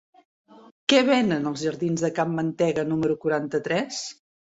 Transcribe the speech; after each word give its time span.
Què 0.93 1.01
venen 1.09 1.45
als 1.49 1.65
jardins 1.65 2.05
de 2.05 2.09
Can 2.15 2.31
Mantega 2.39 2.87
número 2.93 3.19
quaranta-tres? 3.27 4.01